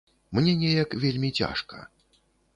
[0.37, 1.87] Мне неяк вельмі цяжка.